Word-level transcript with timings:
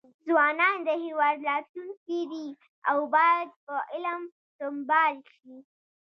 ځوانان 0.27 0.75
د 0.87 0.89
هیواد 1.05 1.37
راتلونکي 1.49 2.21
دي 2.31 2.47
او 2.91 2.97
باید 3.15 3.49
په 3.65 3.73
علم 3.91 4.21
سمبال 4.57 5.15
شي. 5.37 5.55